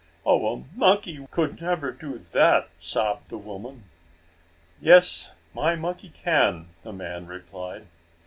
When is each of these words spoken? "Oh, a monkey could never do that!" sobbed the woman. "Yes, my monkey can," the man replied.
"Oh, 0.25 0.55
a 0.55 0.63
monkey 0.75 1.27
could 1.29 1.61
never 1.61 1.91
do 1.91 2.17
that!" 2.17 2.69
sobbed 2.77 3.29
the 3.29 3.37
woman. 3.37 3.83
"Yes, 4.79 5.31
my 5.53 5.75
monkey 5.75 6.09
can," 6.09 6.69
the 6.81 6.91
man 6.91 7.27
replied. 7.27 7.85